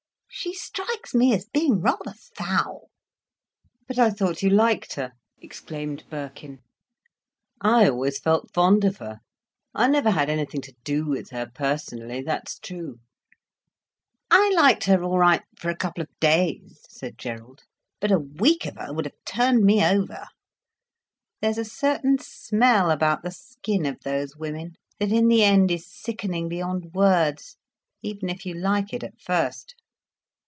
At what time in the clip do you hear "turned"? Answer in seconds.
19.25-19.65